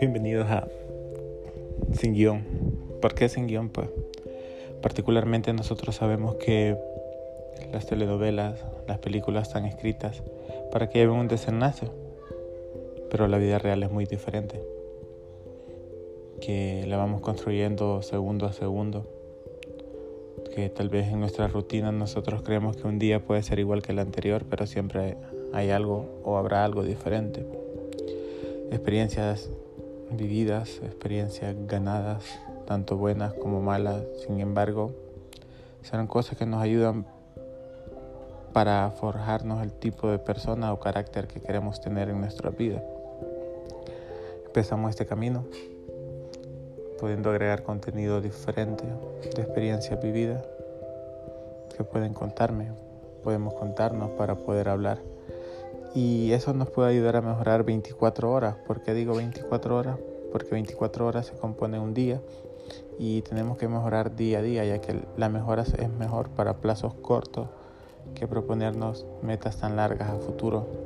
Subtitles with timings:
[0.00, 0.66] Bienvenidos a
[1.92, 2.44] Sin Guión.
[3.00, 3.68] ¿Por qué Sin Guión?
[3.68, 3.88] Pues
[4.82, 6.76] particularmente nosotros sabemos que
[7.72, 10.22] las telenovelas, las películas están escritas
[10.72, 11.90] para que lleven un desenlace,
[13.10, 14.60] pero la vida real es muy diferente,
[16.40, 19.06] que la vamos construyendo segundo a segundo,
[20.54, 23.92] que tal vez en nuestra rutina nosotros creemos que un día puede ser igual que
[23.92, 25.16] el anterior, pero siempre
[25.56, 27.46] hay algo o habrá algo diferente.
[28.70, 29.48] Experiencias
[30.10, 32.24] vividas, experiencias ganadas,
[32.66, 34.92] tanto buenas como malas, sin embargo,
[35.80, 37.06] serán cosas que nos ayudan
[38.52, 42.82] para forjarnos el tipo de persona o carácter que queremos tener en nuestra vida.
[44.44, 45.46] Empezamos este camino
[47.00, 48.84] pudiendo agregar contenido diferente
[49.34, 50.44] de experiencias vividas
[51.74, 52.72] que pueden contarme,
[53.24, 55.15] podemos contarnos para poder hablar.
[55.96, 58.56] Y eso nos puede ayudar a mejorar 24 horas.
[58.66, 59.98] ¿Por qué digo 24 horas?
[60.30, 62.20] Porque 24 horas se compone un día
[62.98, 66.92] y tenemos que mejorar día a día, ya que la mejora es mejor para plazos
[66.92, 67.48] cortos
[68.14, 70.85] que proponernos metas tan largas a futuro.